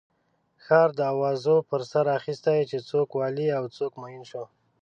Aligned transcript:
ښار 0.63 0.89
د 0.99 1.01
اوازو 1.13 1.55
پر 1.69 1.81
سر 1.91 2.05
اخستی 2.17 2.59
چې 2.69 2.77
څوک 2.89 3.09
والي 3.19 3.47
او 3.57 3.63
څوک 3.77 3.91
معین 4.01 4.23
شو. 4.29 4.43